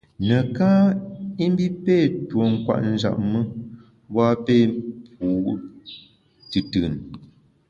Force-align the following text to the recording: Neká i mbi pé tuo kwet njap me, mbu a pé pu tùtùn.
Neká 0.27 0.71
i 1.45 1.45
mbi 1.51 1.65
pé 1.83 1.95
tuo 2.27 2.45
kwet 2.63 2.83
njap 2.93 3.15
me, 3.31 3.39
mbu 4.09 4.19
a 4.29 4.31
pé 4.45 4.55
pu 5.15 5.27
tùtùn. 6.49 6.93